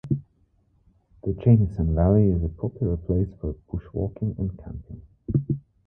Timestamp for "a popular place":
2.43-3.27